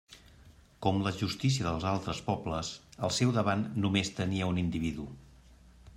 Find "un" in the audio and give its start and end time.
4.55-4.59